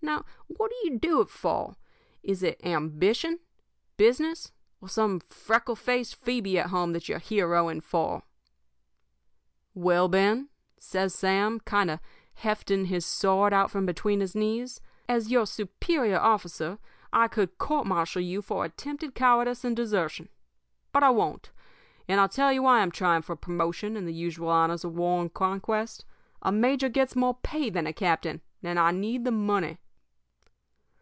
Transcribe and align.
Now, 0.00 0.24
what 0.46 0.70
do 0.70 0.76
you 0.90 0.98
do 0.98 1.20
it 1.20 1.28
for? 1.28 1.76
Is 2.22 2.42
it 2.42 2.64
ambition, 2.64 3.40
business, 3.98 4.52
or 4.80 4.88
some 4.88 5.20
freckle 5.28 5.76
faced 5.76 6.14
Phoebe 6.16 6.58
at 6.58 6.70
home 6.70 6.92
that 6.92 7.08
you 7.08 7.16
are 7.16 7.20
heroing 7.20 7.82
for?' 7.82 8.22
"'Well, 9.74 10.08
Ben,' 10.08 10.48
says 10.78 11.14
Sam, 11.14 11.60
kind 11.60 11.90
of 11.90 12.00
hefting 12.34 12.86
his 12.86 13.04
sword 13.04 13.52
out 13.52 13.70
from 13.70 13.84
between 13.84 14.20
his 14.20 14.34
knees, 14.34 14.80
'as 15.10 15.30
your 15.30 15.44
superior 15.46 16.18
officer 16.18 16.78
I 17.12 17.28
could 17.28 17.58
court 17.58 17.84
martial 17.86 18.22
you 18.22 18.40
for 18.40 18.64
attempted 18.64 19.14
cowardice 19.14 19.62
and 19.62 19.76
desertion. 19.76 20.30
But 20.90 21.02
I 21.02 21.10
won't. 21.10 21.50
And 22.06 22.18
I'll 22.18 22.30
tell 22.30 22.50
you 22.52 22.62
why 22.62 22.80
I'm 22.80 22.92
trying 22.92 23.22
for 23.22 23.36
promotion 23.36 23.94
and 23.94 24.08
the 24.08 24.14
usual 24.14 24.48
honors 24.48 24.84
of 24.84 24.94
war 24.94 25.20
and 25.20 25.34
conquest. 25.34 26.06
A 26.40 26.50
major 26.52 26.88
gets 26.88 27.14
more 27.14 27.34
pay 27.34 27.68
than 27.68 27.86
a 27.86 27.92
captain, 27.92 28.40
and 28.62 28.78
I 28.78 28.90
need 28.92 29.24
the 29.24 29.32
money.' 29.32 29.76